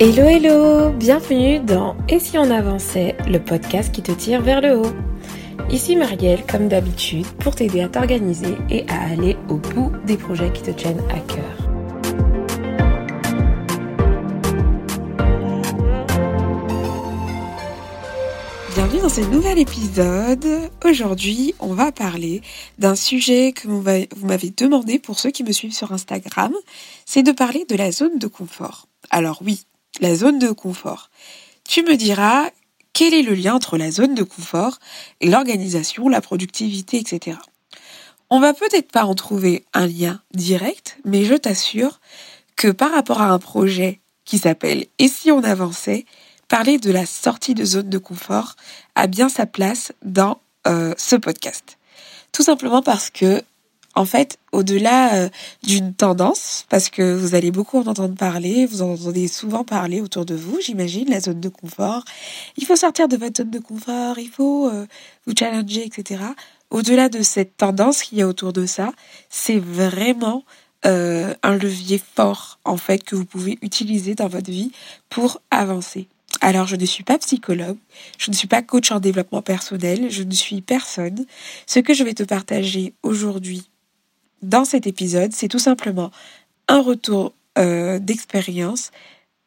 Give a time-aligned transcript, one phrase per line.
[0.00, 4.78] Hello hello, bienvenue dans Et si on avançait, le podcast qui te tire vers le
[4.78, 4.92] haut.
[5.70, 10.52] Ici Marielle, comme d'habitude, pour t'aider à t'organiser et à aller au bout des projets
[10.52, 11.68] qui te tiennent à cœur.
[18.76, 20.70] Bienvenue dans ce nouvel épisode.
[20.84, 22.40] Aujourd'hui, on va parler
[22.78, 26.52] d'un sujet que vous m'avez demandé pour ceux qui me suivent sur Instagram.
[27.04, 28.86] C'est de parler de la zone de confort.
[29.10, 29.64] Alors oui,
[30.00, 31.10] la zone de confort.
[31.64, 32.50] Tu me diras
[32.92, 34.78] quel est le lien entre la zone de confort
[35.20, 37.38] et l'organisation, la productivité, etc.
[38.30, 42.00] On va peut-être pas en trouver un lien direct, mais je t'assure
[42.56, 46.04] que par rapport à un projet qui s'appelle Et si on avançait,
[46.48, 48.56] parler de la sortie de zone de confort
[48.94, 51.78] a bien sa place dans euh, ce podcast.
[52.32, 53.42] Tout simplement parce que
[53.98, 55.28] en fait, au-delà euh,
[55.64, 60.00] d'une tendance, parce que vous allez beaucoup en entendre parler, vous en entendez souvent parler
[60.00, 62.04] autour de vous, j'imagine, la zone de confort.
[62.56, 64.86] Il faut sortir de votre zone de confort, il faut euh,
[65.26, 66.22] vous challenger, etc.
[66.70, 68.92] Au-delà de cette tendance qu'il y a autour de ça,
[69.30, 70.44] c'est vraiment
[70.86, 74.70] euh, un levier fort, en fait, que vous pouvez utiliser dans votre vie
[75.10, 76.06] pour avancer.
[76.40, 77.78] Alors, je ne suis pas psychologue,
[78.16, 81.26] je ne suis pas coach en développement personnel, je ne suis personne.
[81.66, 83.68] Ce que je vais te partager aujourd'hui
[84.42, 86.10] dans cet épisode, c'est tout simplement
[86.68, 88.90] un retour euh, d'expérience,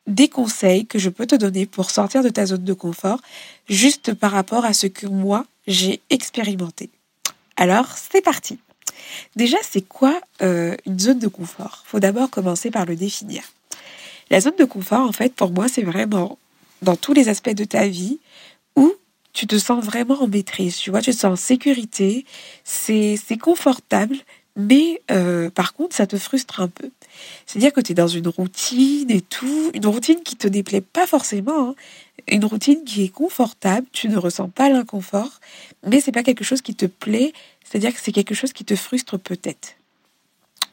[0.08, 3.22] des conseils que je peux te donner pour sortir de ta zone de confort,
[3.70, 6.90] juste par rapport à ce que moi, j'ai expérimenté.
[7.56, 8.58] Alors, c'est parti.
[9.36, 11.84] Déjà, c'est quoi euh, une zone de confort?
[11.86, 13.44] Faut d'abord commencer par le définir.
[14.30, 16.38] La zone de confort, en fait, pour moi, c'est vraiment
[16.82, 18.20] dans tous les aspects de ta vie
[18.76, 18.94] où
[19.34, 22.26] tu te sens vraiment en maîtrise, tu vois, tu te sens en sécurité,
[22.64, 24.18] c'est confortable,
[24.56, 26.90] mais euh, par contre, ça te frustre un peu.
[27.46, 31.08] C'est-à-dire que tu es dans une routine et tout, une routine qui te déplaît pas
[31.08, 31.76] forcément, hein.
[32.28, 35.40] une routine qui est confortable, tu ne ressens pas l'inconfort,
[35.86, 38.76] mais c'est pas quelque chose qui te plaît, c'est-à-dire que c'est quelque chose qui te
[38.76, 39.76] frustre peut-être.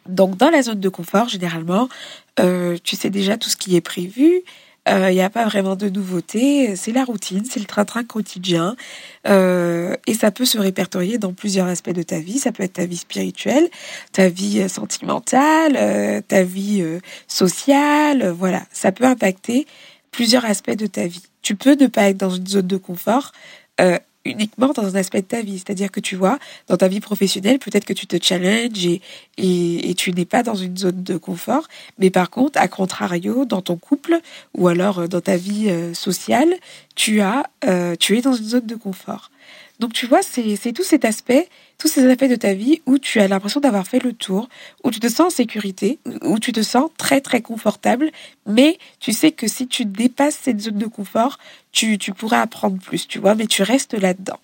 [0.09, 1.89] Donc dans la zone de confort, généralement,
[2.41, 4.43] euh, tu sais déjà tout ce qui est prévu,
[4.89, 6.75] il euh, n'y a pas vraiment de nouveauté.
[6.77, 8.77] C'est la routine, c'est le train-train quotidien.
[9.27, 12.39] Euh, et ça peut se répertorier dans plusieurs aspects de ta vie.
[12.39, 13.69] Ça peut être ta vie spirituelle,
[14.13, 16.85] ta vie euh, sentimentale, ta vie
[17.27, 18.31] sociale.
[18.31, 19.67] Voilà, ça peut impacter
[20.11, 21.23] plusieurs aspects de ta vie.
[21.43, 23.33] Tu peux ne pas être dans une zone de confort
[24.25, 25.59] uniquement dans un aspect de ta vie.
[25.59, 29.01] C'est-à-dire que tu vois, dans ta vie professionnelle, peut-être que tu te challenges
[29.37, 31.67] et, tu n'es pas dans une zone de confort.
[31.99, 34.21] Mais par contre, à contrario, dans ton couple
[34.55, 36.55] ou alors euh, dans ta vie euh, sociale,
[36.95, 39.31] tu as, euh, tu es dans une zone de confort.
[39.79, 43.21] Donc tu vois, c'est tout cet aspect, tous ces aspects de ta vie où tu
[43.21, 44.49] as l'impression d'avoir fait le tour,
[44.83, 48.11] où tu te sens en sécurité, où tu te sens très très confortable,
[48.47, 51.39] mais tu sais que si tu dépasses cette zone de confort,
[51.71, 54.41] tu, tu pourrais apprendre plus, tu vois, mais tu restes là-dedans.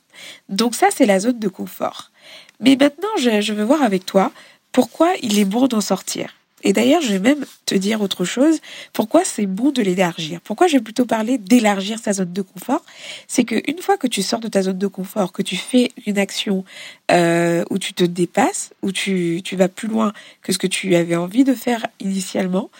[0.48, 2.12] Donc ça, c'est la zone de confort.
[2.60, 4.30] Mais maintenant, je, je veux voir avec toi
[4.70, 6.32] pourquoi il est bon d'en sortir.
[6.62, 8.60] Et d'ailleurs, je vais même te dire autre chose.
[8.92, 10.40] Pourquoi c'est bon de l'élargir?
[10.40, 12.82] Pourquoi je vais plutôt parler d'élargir sa zone de confort?
[13.28, 16.18] C'est qu'une fois que tu sors de ta zone de confort, que tu fais une
[16.18, 16.64] action
[17.10, 20.94] euh, où tu te dépasses, où tu, tu vas plus loin que ce que tu
[20.94, 22.70] avais envie de faire initialement,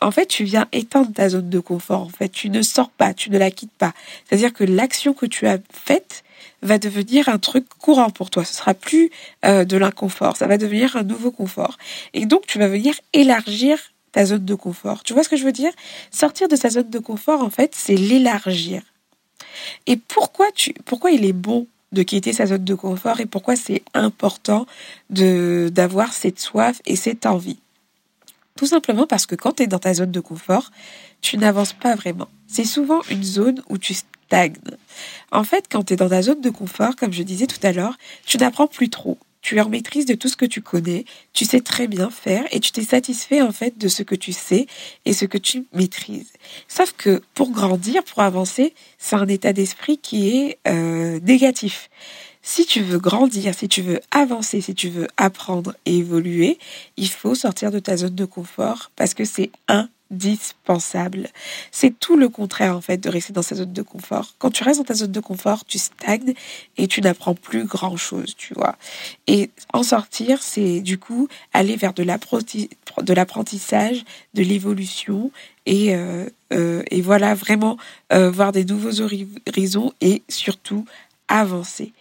[0.00, 2.02] en fait, tu viens éteindre ta zone de confort.
[2.02, 3.92] En fait, tu ne sors pas, tu ne la quittes pas.
[4.24, 6.24] C'est-à-dire que l'action que tu as faite,
[6.62, 8.44] va devenir un truc courant pour toi.
[8.44, 9.10] Ce sera plus
[9.44, 11.76] euh, de l'inconfort, ça va devenir un nouveau confort.
[12.14, 13.78] Et donc tu vas venir élargir
[14.12, 15.02] ta zone de confort.
[15.02, 15.72] Tu vois ce que je veux dire?
[16.10, 18.82] Sortir de sa zone de confort, en fait, c'est l'élargir.
[19.86, 23.56] Et pourquoi tu, pourquoi il est bon de quitter sa zone de confort et pourquoi
[23.56, 24.66] c'est important
[25.10, 27.58] de d'avoir cette soif et cette envie?
[28.56, 30.70] Tout simplement parce que quand tu es dans ta zone de confort,
[31.20, 32.28] tu n'avances pas vraiment.
[32.46, 33.94] C'est souvent une zone où tu
[35.30, 37.72] en fait, quand tu es dans ta zone de confort, comme je disais tout à
[37.72, 39.18] l'heure, tu n'apprends plus trop.
[39.40, 42.44] Tu es en maîtrise de tout ce que tu connais, tu sais très bien faire
[42.52, 44.66] et tu t'es satisfait en fait de ce que tu sais
[45.04, 46.32] et ce que tu maîtrises.
[46.68, 51.90] Sauf que pour grandir, pour avancer, c'est un état d'esprit qui est euh, négatif.
[52.44, 56.58] Si tu veux grandir, si tu veux avancer, si tu veux apprendre et évoluer,
[56.96, 61.28] il faut sortir de ta zone de confort parce que c'est indispensable.
[61.70, 64.34] C'est tout le contraire en fait de rester dans sa zone de confort.
[64.38, 66.34] Quand tu restes dans ta zone de confort, tu stagnes
[66.76, 68.76] et tu n'apprends plus grand chose, tu vois.
[69.28, 74.04] Et en sortir, c'est du coup aller vers de l'apprentissage,
[74.34, 75.30] de l'évolution
[75.64, 77.76] et, euh, euh, et voilà vraiment
[78.12, 80.84] euh, voir des nouveaux horizons et surtout
[81.28, 81.92] avancer.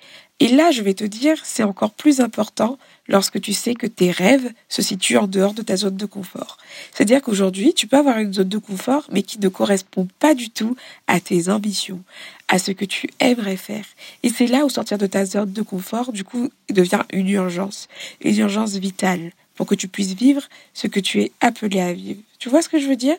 [0.41, 4.09] Et là, je vais te dire, c'est encore plus important lorsque tu sais que tes
[4.09, 6.57] rêves se situent en dehors de ta zone de confort.
[6.91, 10.49] C'est-à-dire qu'aujourd'hui, tu peux avoir une zone de confort, mais qui ne correspond pas du
[10.49, 12.01] tout à tes ambitions,
[12.47, 13.85] à ce que tu aimerais faire.
[14.23, 17.87] Et c'est là où sortir de ta zone de confort, du coup, devient une urgence,
[18.21, 20.41] une urgence vitale pour que tu puisses vivre
[20.73, 22.21] ce que tu es appelé à vivre.
[22.41, 23.17] Tu vois ce que je veux dire?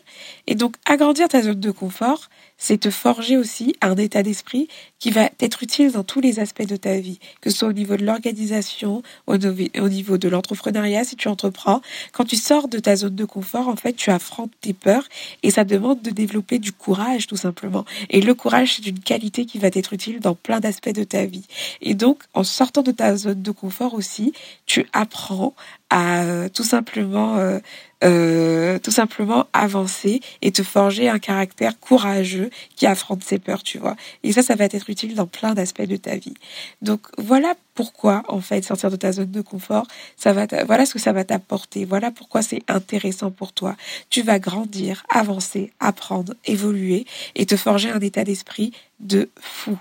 [0.49, 2.29] Et donc, agrandir ta zone de confort,
[2.59, 4.67] c'est te forger aussi un état d'esprit
[4.99, 7.73] qui va t'être utile dans tous les aspects de ta vie, que ce soit au
[7.73, 11.83] niveau de l'organisation, au niveau de l'entrepreneuriat, si tu entreprends.
[12.11, 15.05] Quand tu sors de ta zone de confort, en fait, tu affrontes tes peurs
[15.45, 17.85] et ça demande de développer du courage, tout simplement.
[18.11, 21.27] Et le courage, c'est une qualité qui va t'être utile dans plein d'aspects de ta
[21.27, 21.47] vie.
[21.81, 24.33] Et donc, en sortant de ta zone de confort aussi,
[24.67, 25.55] tu apprends
[25.91, 27.59] à euh, tout simplement euh,
[28.03, 33.79] euh, tout simplement avancer et te forger un caractère courageux qui affronte ses peurs, tu
[33.79, 33.97] vois.
[34.23, 36.35] Et ça, ça va être utile dans plein d'aspects de ta vie.
[36.81, 40.95] Donc voilà pourquoi, en fait, sortir de ta zone de confort, ça va, voilà ce
[40.95, 41.85] que ça va t'apporter.
[41.85, 43.77] Voilà pourquoi c'est intéressant pour toi.
[44.11, 49.79] Tu vas grandir, avancer, apprendre, évoluer et te forger un état d'esprit de fou.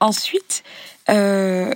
[0.00, 0.64] Ensuite,
[1.10, 1.72] euh,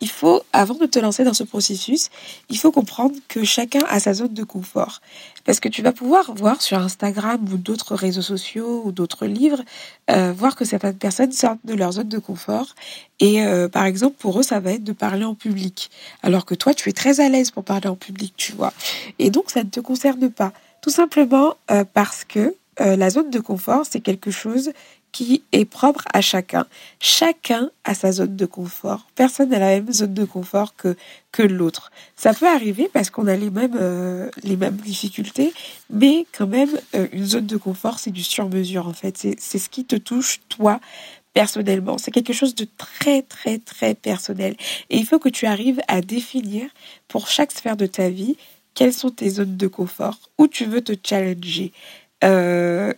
[0.00, 2.08] il faut, avant de te lancer dans ce processus,
[2.48, 5.00] il faut comprendre que chacun a sa zone de confort.
[5.44, 9.62] Parce que tu vas pouvoir voir sur Instagram ou d'autres réseaux sociaux ou d'autres livres,
[10.10, 12.74] euh, voir que certaines personnes sortent de leur zone de confort.
[13.18, 15.90] Et euh, par exemple, pour eux, ça va être de parler en public.
[16.22, 18.72] Alors que toi, tu es très à l'aise pour parler en public, tu vois.
[19.18, 20.52] Et donc, ça ne te concerne pas.
[20.80, 24.70] Tout simplement euh, parce que la zone de confort, c'est quelque chose
[25.12, 26.66] qui est propre à chacun.
[27.00, 29.06] Chacun a sa zone de confort.
[29.14, 30.96] Personne n'a la même zone de confort que,
[31.32, 31.90] que l'autre.
[32.16, 35.52] Ça peut arriver parce qu'on a les mêmes, euh, les mêmes difficultés,
[35.90, 39.16] mais quand même, euh, une zone de confort, c'est du sur-mesure en fait.
[39.38, 40.80] C'est ce qui te touche, toi,
[41.34, 41.98] personnellement.
[41.98, 44.56] C'est quelque chose de très, très, très personnel.
[44.90, 46.68] Et il faut que tu arrives à définir
[47.08, 48.36] pour chaque sphère de ta vie
[48.74, 51.72] quelles sont tes zones de confort, où tu veux te challenger.
[52.22, 52.92] Euh,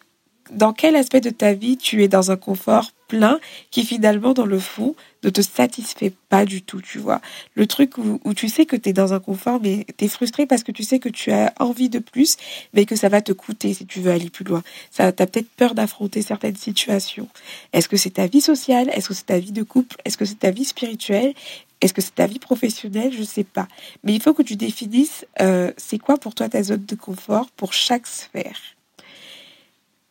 [0.53, 3.41] dans quel aspect de ta vie tu es dans un confort plein
[3.71, 7.21] qui finalement dans le fond ne te satisfait pas du tout, tu vois?
[7.55, 10.47] Le truc où, tu sais que tu es dans un confort mais tu es frustré
[10.47, 12.37] parce que tu sais que tu as envie de plus
[12.75, 14.63] mais que ça va te coûter si tu veux aller plus loin.
[14.91, 17.29] Ça tu as peut-être peur d'affronter certaines situations.
[17.73, 18.91] Est-ce que c'est ta vie sociale?
[18.95, 19.97] Est-ce que c'est ta vie de couple?
[20.05, 21.35] Est-ce que c'est ta vie spirituelle?
[21.81, 23.13] Est-ce que c'est ta vie professionnelle?
[23.13, 23.69] Je ne sais pas.
[24.05, 27.51] Mais il faut que tu définisses euh, c'est quoi pour toi ta zone de confort
[27.57, 28.61] pour chaque sphère?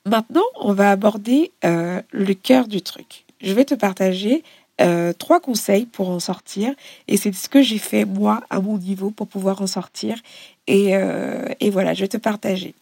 [0.05, 3.25] Maintenant, on va aborder euh, le cœur du truc.
[3.39, 4.43] Je vais te partager
[4.79, 6.73] euh, trois conseils pour en sortir
[7.07, 10.17] et c'est ce que j'ai fait moi à mon niveau pour pouvoir en sortir
[10.65, 12.73] et, euh, et, voilà, je vais te partager.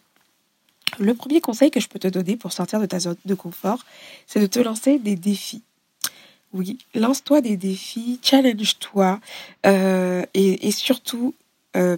[0.98, 3.84] Le premier conseil que je peux te donner pour sortir de ta zone de confort,
[4.26, 5.62] c'est de te lancer des défis.
[6.52, 9.20] Oui, lance-toi des défis, challenge-toi
[9.64, 11.34] et, et, surtout,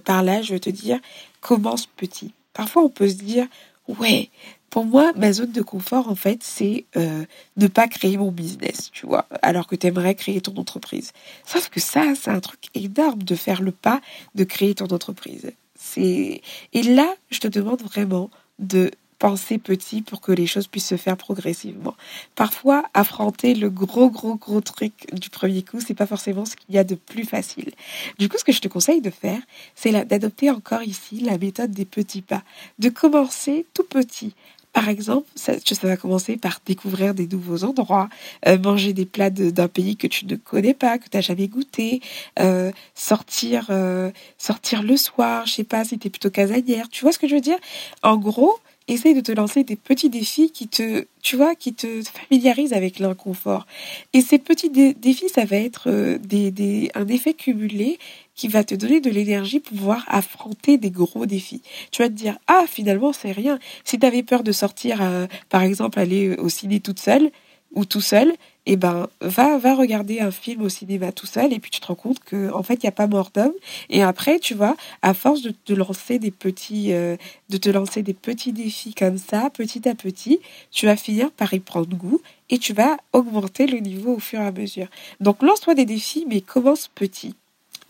[0.05, 0.99] par là, je veux te dire,
[1.41, 2.33] commence petit.
[2.53, 3.47] Parfois, on peut se dire,
[3.87, 4.29] ouais,
[4.73, 7.25] pour moi, ma zone de confort, en fait, c'est euh,
[7.57, 11.11] ne pas créer mon business, tu vois, alors que tu aimerais créer ton entreprise.
[11.45, 14.01] Sauf que ça, c'est un truc énorme de faire le pas
[14.33, 15.51] de créer ton entreprise.
[15.75, 16.41] C'est
[16.73, 18.89] et là, je te demande vraiment de
[19.19, 21.93] penser petit pour que les choses puissent se faire progressivement.
[22.33, 26.73] Parfois, affronter le gros, gros, gros truc du premier coup, c'est pas forcément ce qu'il
[26.73, 27.71] y a de plus facile.
[28.17, 29.39] Du coup, ce que je te conseille de faire,
[29.75, 32.41] c'est d'adopter encore ici la méthode des petits pas,
[32.79, 34.33] de commencer tout petit.
[34.73, 38.09] Par exemple, ça, ça, va commencer par découvrir des nouveaux endroits,
[38.47, 41.47] euh, manger des plats d'un pays que tu ne connais pas, que tu n'as jamais
[41.47, 42.01] goûté,
[42.39, 46.89] euh, sortir, euh, sortir le soir, je sais pas si tu es plutôt casanière.
[46.89, 47.57] Tu vois ce que je veux dire?
[48.01, 52.01] En gros, essaye de te lancer des petits défis qui te, tu vois, qui te
[52.01, 53.65] familiarisent avec l'inconfort.
[54.13, 57.99] Et ces petits défis, ça va être euh, des, des, un effet cumulé
[58.35, 61.61] qui va te donner de l'énergie pour pouvoir affronter des gros défis.
[61.91, 63.59] Tu vas te dire, ah, finalement, c'est rien.
[63.83, 67.31] Si tu avais peur de sortir, euh, par exemple, aller au ciné toute seule
[67.73, 68.33] ou tout seul,
[68.65, 71.87] eh ben va va regarder un film au cinéma tout seul et puis tu te
[71.87, 73.53] rends compte que en fait il y a pas mort d'homme
[73.89, 77.17] et après tu vois à force de te lancer des petits euh,
[77.49, 80.39] de te lancer des petits défis comme ça petit à petit
[80.71, 84.39] tu vas finir par y prendre goût et tu vas augmenter le niveau au fur
[84.39, 84.87] et à mesure
[85.19, 87.35] donc lance-toi des défis mais commence petit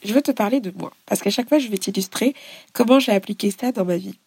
[0.03, 2.33] je veux te parler de moi parce qu'à chaque fois je vais t'illustrer
[2.73, 4.19] comment j'ai appliqué ça dans ma vie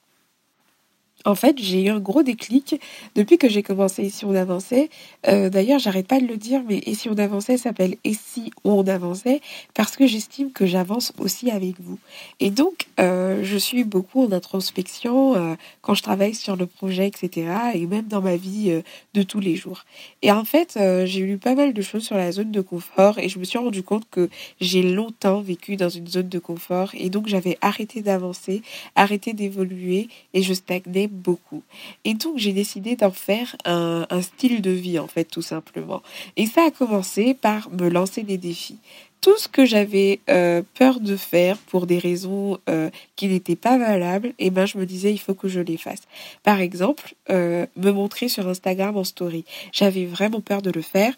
[1.25, 2.81] en fait, j'ai eu un gros déclic
[3.15, 4.91] depuis que j'ai commencé Et si on avançait.
[5.27, 8.53] Euh, d'ailleurs, j'arrête pas de le dire, mais Et si on avançait s'appelle Et si
[8.65, 9.41] on avançait
[9.75, 11.99] parce que j'estime que j'avance aussi avec vous.
[12.39, 17.09] Et donc, euh, je suis beaucoup en introspection euh, quand je travaille sur le projet,
[17.09, 17.49] etc.
[17.75, 18.83] Et même dans ma vie
[19.15, 19.85] de tous les jours.
[20.23, 23.29] Et en fait, j'ai lu pas mal de choses sur la zone de confort et
[23.29, 24.29] je me suis rendu compte que
[24.61, 28.63] j'ai longtemps vécu dans une zone de confort et donc j'avais arrêté d'avancer,
[28.95, 31.63] arrêté d'évoluer et je stagnais beaucoup.
[32.05, 36.03] Et donc j'ai décidé d'en faire un, style de vie en fait tout simplement.
[36.37, 38.79] Et ça a commencé par me lancer des défis
[39.21, 43.77] tout ce que j'avais euh, peur de faire pour des raisons euh, qui n'étaient pas
[43.77, 46.03] valables, et eh ben je me disais il faut que je les fasse.
[46.45, 49.45] Par exemple, euh, me montrer sur Instagram en story.
[49.73, 51.13] J'avais vraiment peur de le faire.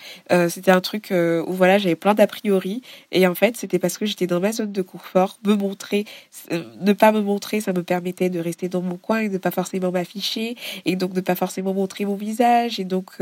[0.48, 4.06] c'était un truc où voilà j'avais plein d'a priori, et en fait c'était parce que
[4.06, 5.38] j'étais dans ma zone de confort.
[5.44, 6.04] Me montrer,
[6.50, 9.50] ne pas me montrer, ça me permettait de rester dans mon coin et de pas
[9.50, 13.18] forcément m'afficher, et donc de pas forcément montrer mon visage, et donc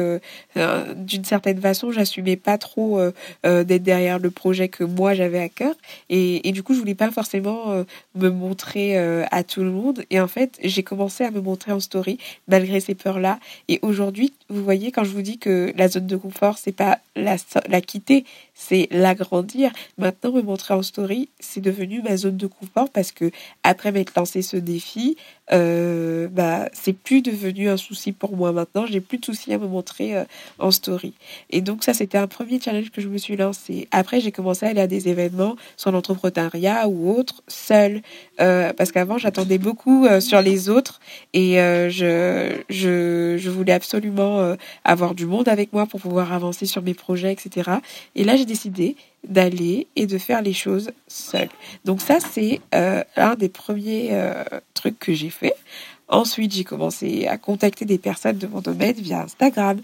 [0.97, 3.01] d'une certaine façon j'assumais pas trop
[3.43, 5.75] d'être derrière le projet que moi j'avais à cœur.
[6.09, 10.05] Et, du coup je voulais pas forcément euh, me montrer euh, à tout le monde.
[10.11, 12.19] Et en fait j'ai commencé à me montrer en story
[12.49, 16.07] malgré ces peurs là et aujourd'hui vous voyez quand je vous dis que la zone
[16.07, 17.37] de confort c'est pas la,
[17.69, 18.25] la quitter
[18.59, 23.31] c'est l'agrandir maintenant me montrer en story c'est devenu ma zone de confort parce que
[23.63, 25.17] après m'être lancé ce défi
[25.53, 28.87] euh, bah, c'est plus devenu un souci pour moi maintenant.
[28.87, 30.25] J'ai plus de soucis à me montrer euh,
[30.59, 31.15] en story.
[31.51, 33.89] Et donc ça, c'était un premier challenge que je me suis lancé.
[33.93, 38.03] Après, j'ai commencé à aller à des événements sur l'entrepreneuriat ou autre seul,
[38.41, 41.01] euh, parce qu'avant, j'attendais beaucoup euh, sur les autres
[41.33, 46.83] et je, je, je voulais absolument avoir du monde avec moi pour pouvoir avancer sur
[46.83, 47.71] mes projets, etc.
[48.15, 51.49] Et là, décidé d'aller et de faire les choses seul.
[51.85, 55.55] Donc ça, c'est euh, un des premiers euh, trucs que j'ai fait.
[56.09, 59.81] Ensuite, j'ai commencé à contacter des personnes de mon domaine via Instagram.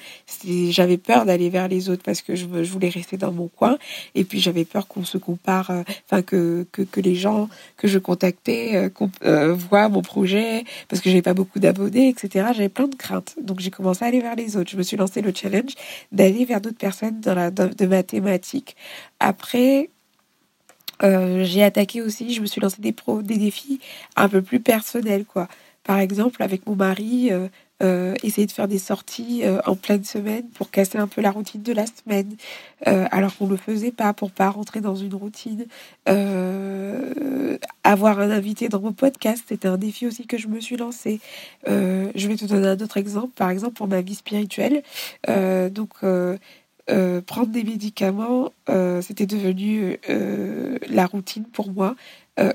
[0.70, 3.76] J'avais peur d'aller vers les autres parce que je, voulais rester dans mon coin.
[4.14, 8.76] Et puis, j'avais peur qu'on se compare, euh, enfin, que, les gens que je contactais
[8.76, 12.50] euh, euh, voient mon projet parce que j'avais pas beaucoup d'abonnés, etc.
[12.54, 13.34] J'avais plein de craintes.
[13.42, 14.70] Donc, j'ai commencé à aller vers les autres.
[14.70, 15.72] Je me suis lancé le challenge
[16.12, 18.76] d'aller vers d'autres personnes de mathématiques.
[19.18, 19.90] Après,
[21.02, 23.80] euh, j'ai attaqué aussi, je me suis lancé des, des défis
[24.16, 25.48] un peu plus personnels, quoi.
[25.84, 27.48] Par exemple, avec mon mari, euh,
[27.82, 31.32] euh, essayer de faire des sorties euh, en pleine semaine pour casser un peu la
[31.32, 32.36] routine de la semaine,
[32.86, 35.66] alors qu'on ne le faisait pas pour pas rentrer dans une routine.
[37.84, 41.20] avoir un invité dans mon podcast, c'était un défi aussi que je me suis lancé.
[41.66, 44.82] je vais te donner un autre exemple, par exemple pour ma vie spirituelle.
[45.70, 45.90] donc
[47.26, 48.52] prendre des médicaments,
[49.00, 49.98] c'était devenu
[50.88, 51.96] la routine pour moi.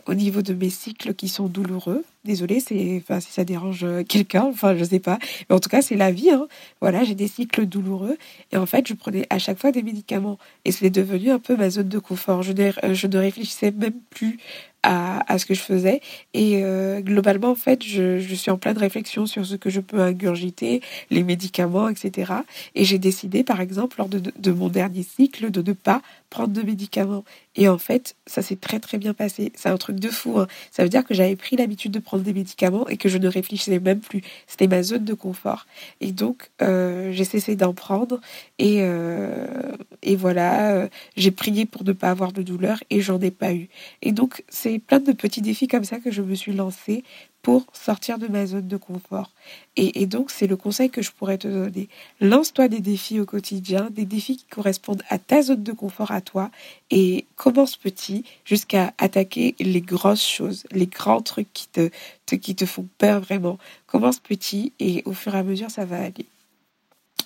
[0.08, 2.04] Au niveau de mes cycles qui sont douloureux.
[2.28, 5.18] Désolée, c'est, enfin, si ça dérange euh, quelqu'un, enfin, je sais pas.
[5.50, 6.30] Mais en tout cas, c'est la vie.
[6.30, 6.46] Hein.
[6.82, 8.18] Voilà, j'ai des cycles douloureux.
[8.52, 10.38] Et en fait, je prenais à chaque fois des médicaments.
[10.66, 12.44] Et c'est devenu un peu ma zone de confort.
[12.44, 14.40] Je ne, je ne réfléchissais même plus
[14.84, 16.02] à, ce que je faisais.
[16.34, 19.82] Et euh, globalement, en fait, je, je, suis en pleine réflexion sur ce que je
[19.82, 22.34] peux ingurgiter, les médicaments, etc.
[22.76, 26.54] Et j'ai décidé, par exemple, lors de, de, mon dernier cycle, de ne pas prendre
[26.54, 27.24] de médicaments.
[27.56, 29.52] Et en fait, ça s'est très très bien passé.
[29.56, 30.40] C'est un truc de fou.
[30.40, 30.48] Hein.
[30.72, 33.28] Ça veut dire que j'avais pris l'habitude de prendre des médicaments et que je ne
[33.28, 34.22] réfléchissais même plus.
[34.48, 35.66] C'était ma zone de confort.
[36.02, 38.20] Et donc, euh, j'ai cessé d'en prendre.
[38.60, 39.48] Et, euh,
[40.04, 43.54] et voilà, euh, j'ai prié pour ne pas avoir de douleur et j'en ai pas
[43.54, 43.70] eu.
[44.02, 47.04] Et donc, c'est plein de petits défis comme ça que je me suis lancé
[47.48, 49.32] pour sortir de ma zone de confort.
[49.78, 51.88] Et, donc, c'est le conseil que je pourrais te donner.
[52.20, 56.20] Lance-toi des défis au quotidien, des défis qui correspondent à ta zone de confort à
[56.20, 56.52] toi,
[56.92, 61.90] et commence petit jusqu'à attaquer les grosses choses, les grands trucs qui te,
[62.36, 63.58] qui te font peur vraiment.
[63.86, 66.26] Commence petit et au fur et à mesure, ça va aller.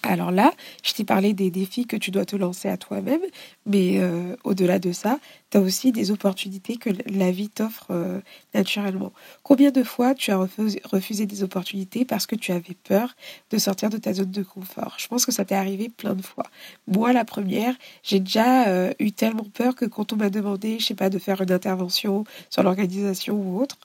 [0.03, 3.21] Alors là, je t'ai parlé des défis que tu dois te lancer à toi-même,
[3.65, 5.19] mais euh, au-delà de ça,
[5.51, 8.19] tu as aussi des opportunités que la vie t'offre euh,
[8.53, 9.11] naturellement.
[9.43, 13.15] Combien de fois tu as refusé, des opportunités parce que tu avais peur
[13.51, 14.95] de sortir de ta zone de confort?
[14.97, 16.45] Je pense que ça t'est arrivé plein de fois.
[16.87, 20.85] Moi, la première, j'ai déjà euh, eu tellement peur que quand on m'a demandé, je
[20.85, 23.77] sais pas, de faire une intervention sur l'organisation ou autre,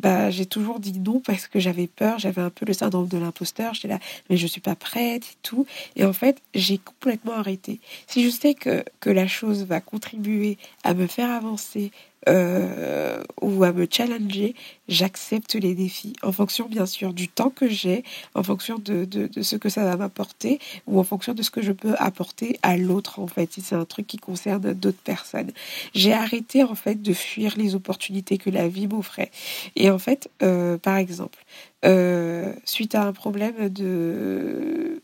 [0.00, 3.18] bah, j'ai toujours dit non parce que j'avais peur, j'avais un peu le syndrome de
[3.18, 3.98] l'imposteur, j'étais là,
[4.28, 5.66] mais je suis pas prête et tout.
[5.96, 7.80] Et en fait, j'ai complètement arrêté.
[8.06, 11.90] Si je sais que, que la chose va contribuer à me faire avancer
[12.28, 14.56] euh, ou à me challenger,
[14.88, 18.02] j'accepte les défis en fonction bien sûr du temps que j'ai,
[18.34, 21.62] en fonction de, de, ce que ça va m'apporter ou en fonction de ce que
[21.62, 25.52] je peux apporter à l'autre en fait, si c'est un truc qui concerne d'autres personnes.
[25.94, 29.30] J'ai arrêté en fait de fuir les opportunités que la vie m'offrait.
[29.76, 31.38] Et en fait, euh, par exemple,
[31.84, 35.00] euh, suite à un problème de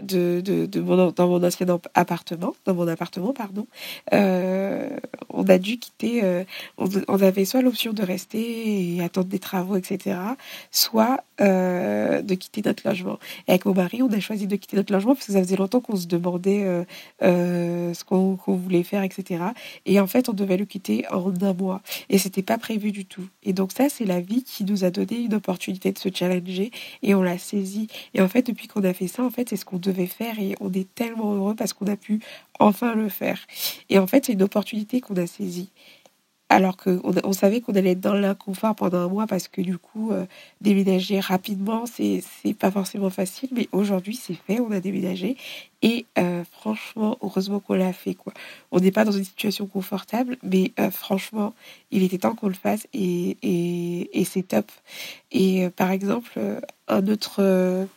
[0.00, 3.66] de, de, mon, dans mon ancien appartement, dans mon appartement, pardon,
[4.12, 4.88] euh,
[5.30, 6.44] on a dû quitter, euh,
[6.78, 10.16] on, avait soit l'option de rester et attendre des travaux, etc.,
[10.70, 13.18] soit euh, de quitter notre logement.
[13.46, 15.80] Avec mon mari, on a choisi de quitter notre logement parce que ça faisait longtemps
[15.80, 16.84] qu'on se demandait
[17.20, 19.44] ce qu'on voulait faire, etc.
[19.86, 21.82] Et en fait, on devait le quitter en un mois.
[22.10, 23.26] Et c'était pas prévu du tout.
[23.42, 26.70] Et donc ça, c'est la vie qui nous a donné une opportunité de se challenger
[27.02, 27.88] et on l'a saisi.
[28.14, 30.38] Et en fait, depuis qu'on a fait ça, en fait, c'est ce qu'on devait faire
[30.38, 32.20] et on est tellement heureux parce qu'on a pu
[32.58, 33.38] enfin le faire.
[33.90, 35.70] Et en fait, c'est une opportunité qu'on a saisie.
[36.50, 39.78] Alors qu'on on savait qu'on allait être dans l'inconfort pendant un mois parce que du
[39.78, 40.26] coup, euh,
[40.60, 42.22] déménager rapidement, c'est
[42.58, 43.48] pas forcément facile.
[43.52, 45.36] Mais aujourd'hui, c'est fait, on a déménagé.
[45.80, 48.14] Et euh, franchement, heureusement qu'on l'a fait.
[48.14, 48.32] quoi.
[48.72, 51.54] On n'est pas dans une situation confortable, mais euh, franchement,
[51.90, 54.70] il était temps qu'on le fasse et, et, et c'est top.
[55.32, 56.38] Et par exemple,
[56.88, 57.88] un autre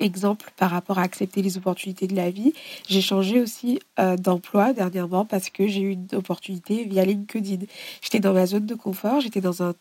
[0.00, 2.52] exemple par rapport à accepter les opportunités de la vie.
[2.88, 7.66] J'ai changé aussi euh, d'emploi dernièrement parce que j'ai eu une opportunité via LinkedIn.
[8.00, 9.74] J'étais dans ma zone de confort, j'étais dans un,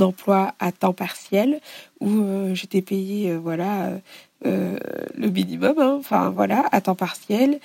[0.00, 1.60] emploi à temps partiel
[2.00, 3.36] où euh, j'étais payée
[4.46, 4.78] euh,
[5.16, 5.96] le minimum, hein.
[5.98, 7.60] enfin voilà, à temps partiel.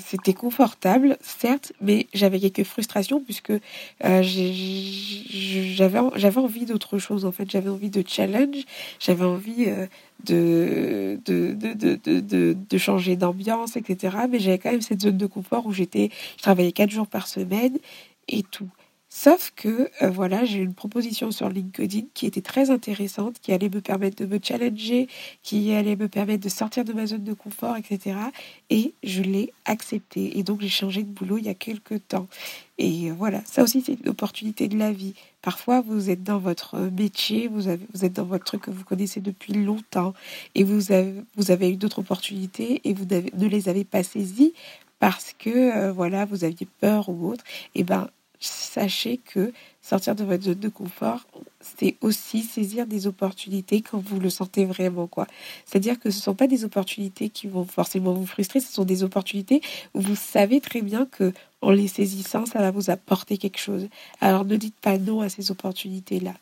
[0.00, 3.52] C'était confortable, certes, mais j'avais quelques frustrations puisque
[4.00, 7.50] j'avais j'avais envie d'autre chose en fait.
[7.50, 8.64] J'avais envie de challenge,
[9.00, 9.66] j'avais envie
[10.24, 14.16] de, de, de, de, de changer d'ambiance, etc.
[14.30, 17.26] Mais j'avais quand même cette zone de confort où j'étais, je travaillais quatre jours par
[17.26, 17.78] semaine
[18.28, 18.68] et tout.
[19.10, 23.70] Sauf que, euh, voilà, j'ai une proposition sur LinkedIn qui était très intéressante, qui allait
[23.70, 25.08] me permettre de me challenger,
[25.42, 28.16] qui allait me permettre de sortir de ma zone de confort, etc.
[28.68, 30.38] Et je l'ai accepté.
[30.38, 32.26] Et donc, j'ai changé de boulot il y a quelques temps.
[32.76, 35.14] Et euh, voilà, ça aussi, c'est une opportunité de la vie.
[35.40, 39.54] Parfois, vous êtes dans votre métier, vous, êtes dans votre truc que vous connaissez depuis
[39.54, 40.12] longtemps,
[40.54, 44.52] et vous avez, eu d'autres opportunités et vous ne les avez pas saisies
[44.98, 47.44] parce que, euh, voilà, vous aviez peur ou autre.
[47.74, 48.08] Et ben,
[48.40, 49.52] sachez que
[49.82, 51.26] sortir de votre zone de confort,
[51.60, 55.08] c'est aussi saisir des opportunités quand vous le sentez vraiment.
[55.64, 58.84] C'est-à-dire que ce ne sont pas des opportunités qui vont forcément vous frustrer, ce sont
[58.84, 59.62] des opportunités
[59.94, 63.88] où vous savez très bien que en les saisissant, ça va vous apporter quelque chose.
[64.20, 66.34] Alors ne dites pas non à ces opportunités-là.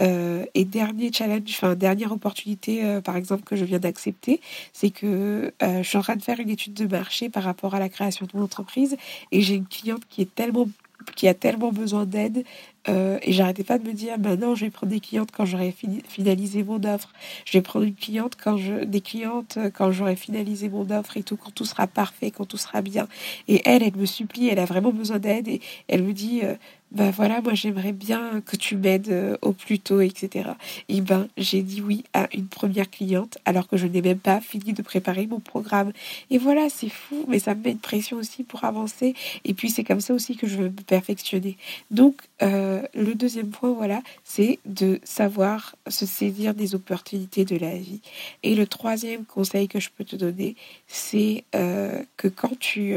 [0.00, 4.40] Euh, et dernier challenge, enfin dernière opportunité, euh, par exemple, que je viens d'accepter,
[4.72, 7.74] c'est que euh, je suis en train de faire une étude de marché par rapport
[7.74, 8.96] à la création de mon entreprise
[9.32, 10.68] et j'ai une cliente qui est tellement
[11.16, 12.44] qui a tellement besoin d'aide.
[12.86, 15.74] Euh, et j'arrêtais pas de me dire, maintenant je vais prendre des clientes quand j'aurai
[16.08, 17.12] finalisé mon offre.
[17.46, 21.22] Je vais prendre une cliente quand je, des clientes quand j'aurai finalisé mon offre et
[21.22, 23.08] tout, quand tout sera parfait, quand tout sera bien.
[23.48, 26.54] Et elle, elle me supplie, elle a vraiment besoin d'aide et elle me dit, euh,
[26.94, 30.50] ben voilà, moi j'aimerais bien que tu m'aides euh, au plus tôt, etc.
[30.88, 34.40] Et ben j'ai dit oui à une première cliente alors que je n'ai même pas
[34.40, 35.92] fini de préparer mon programme.
[36.30, 39.14] Et voilà, c'est fou, mais ça me met une pression aussi pour avancer.
[39.44, 41.56] Et puis c'est comme ça aussi que je veux me perfectionner.
[41.90, 47.76] Donc euh, le deuxième point, voilà, c'est de savoir se saisir des opportunités de la
[47.76, 48.02] vie.
[48.44, 50.54] Et le troisième conseil que je peux te donner,
[50.86, 52.96] c'est euh, que quand tu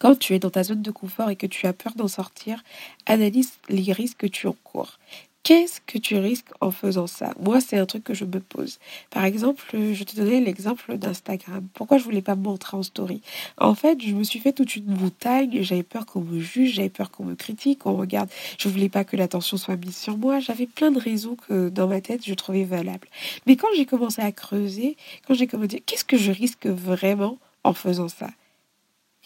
[0.00, 2.64] quand tu es dans ta zone de confort et que tu as peur d'en sortir,
[3.06, 4.98] analyse les risques que tu encours.
[5.42, 7.32] Qu'est-ce que tu risques en faisant ça?
[7.40, 8.78] Moi, c'est un truc que je me pose.
[9.10, 11.66] Par exemple, je te donnais l'exemple d'Instagram.
[11.72, 13.22] Pourquoi je voulais pas me montrer en story?
[13.56, 15.62] En fait, je me suis fait toute une montagne.
[15.62, 18.28] J'avais peur qu'on me juge, j'avais peur qu'on me critique, qu'on regarde.
[18.58, 20.40] Je voulais pas que l'attention soit mise sur moi.
[20.40, 23.08] J'avais plein de raisons que dans ma tête je trouvais valables.
[23.46, 26.66] Mais quand j'ai commencé à creuser, quand j'ai commencé à dire qu'est-ce que je risque
[26.66, 28.28] vraiment en faisant ça?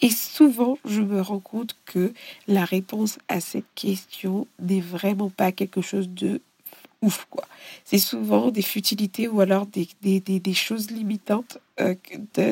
[0.01, 2.13] Et souvent, je me rends compte que
[2.47, 6.41] la réponse à cette question n'est vraiment pas quelque chose de
[7.01, 7.45] ouf, quoi.
[7.83, 11.95] C'est souvent des futilités ou alors des, des, des, choses limitantes euh,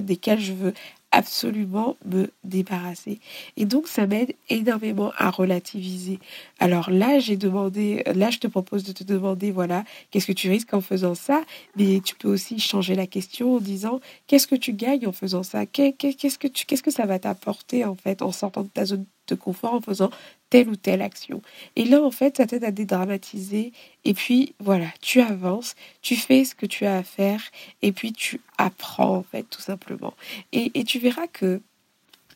[0.01, 0.73] desquelles je veux
[1.13, 3.19] absolument me débarrasser.
[3.55, 6.19] Et donc, ça m'aide énormément à relativiser.
[6.59, 10.49] Alors là, j'ai demandé, là, je te propose de te demander, voilà, qu'est-ce que tu
[10.49, 11.43] risques en faisant ça?
[11.77, 15.43] Mais tu peux aussi changer la question en disant, qu'est-ce que tu gagnes en faisant
[15.43, 15.65] ça?
[15.67, 19.05] Qu'est-ce que tu, qu'est-ce que ça va t'apporter en fait en sortant de ta zone
[19.27, 20.09] de confort en faisant
[20.49, 21.41] telle ou telle action.
[21.75, 23.73] Et là, en fait, ça t'aide à dédramatiser.
[24.05, 27.41] Et puis, voilà, tu avances, tu fais ce que tu as à faire,
[27.81, 30.13] et puis tu apprends, en fait, tout simplement.
[30.51, 31.61] Et, et tu verras que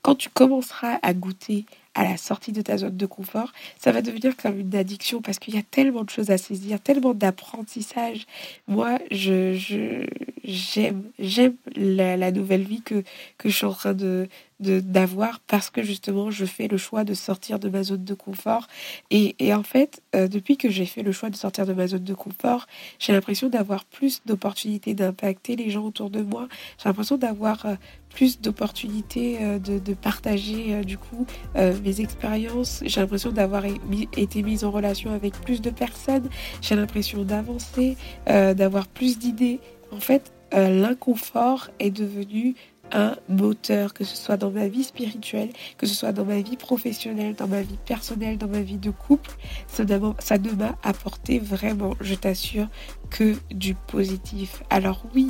[0.02, 1.66] quand tu commenceras à goûter
[1.98, 5.40] à la sortie de ta zone de confort, ça va devenir comme une addiction parce
[5.40, 8.28] qu'il y a tellement de choses à saisir, tellement d'apprentissage.
[8.68, 10.06] Moi, je,
[10.44, 13.04] j'aime, j'aime la, nouvelle vie que,
[13.40, 14.30] que je suis en train de,
[14.60, 18.68] d'avoir parce que justement je fais le choix de sortir de ma zone de confort
[19.12, 21.86] et, et en fait euh, depuis que j'ai fait le choix de sortir de ma
[21.86, 22.66] zone de confort
[22.98, 26.48] j'ai l'impression d'avoir plus d'opportunités d'impacter les gens autour de moi
[26.80, 27.76] j'ai l'impression d'avoir euh,
[28.18, 31.26] plus d'opportunités euh, de, de, partager du coup
[31.56, 32.82] mes expériences.
[32.86, 36.30] J'ai l'impression d'avoir été mise en relation avec plus de personnes.
[36.62, 37.96] J'ai l'impression d'avancer
[38.28, 39.60] d'avoir plus d'idées.
[39.92, 42.56] En fait l'inconfort est devenu
[42.92, 46.58] un moteur, que ce soit dans ma vie spirituelle, que ce soit dans ma vie
[46.58, 49.32] professionnelle, dans ma vie personnelle, dans ma vie de couple,
[49.68, 52.68] ça ne m'a apporté vraiment, je t'assure,
[53.10, 54.64] que du positif.
[54.70, 55.28] Alors oui,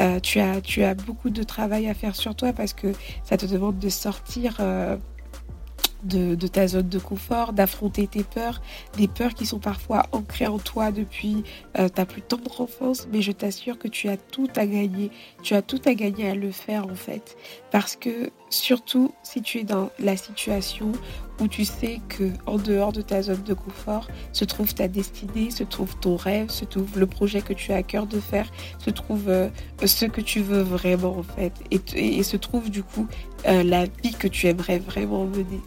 [0.00, 2.92] euh, tu, as, tu as beaucoup de travail à faire sur toi parce que
[3.24, 4.96] ça te demande de sortir euh,
[6.04, 8.60] de, ta zone de confort, d'affronter tes peurs,
[8.96, 11.44] des peurs qui sont parfois ancrées en toi depuis
[11.78, 15.10] euh, ta plus tendre enfance, mais je t'assure que tu as tout à gagner,
[15.42, 17.36] tu as tout à gagner à le faire en fait,
[17.70, 20.92] parce que surtout si tu es dans la situation
[21.40, 25.50] où tu sais que en dehors de ta zone de confort se trouve ta destinée,
[25.50, 28.50] se trouve ton rêve, se trouve le projet que tu as à cœur de faire,
[28.78, 29.48] se trouve euh,
[29.84, 33.08] ce que tu veux vraiment en fait, et, se trouve du coup
[33.46, 35.60] euh, la vie que tu aimerais vraiment mener.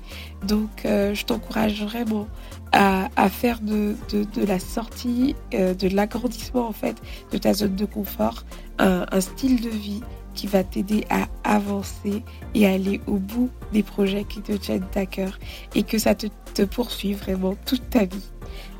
[0.47, 2.27] Donc euh, je t'encourage vraiment
[2.71, 3.95] à, faire de,
[4.35, 6.97] la sortie, de l'agrandissement en fait
[7.31, 8.43] de ta zone de confort
[8.79, 10.01] un style de vie
[10.35, 15.05] qui va t'aider à avancer et aller au bout des projets qui te tiennent à
[15.05, 15.39] cœur
[15.73, 18.29] et que ça te, te poursuit vraiment toute ta vie.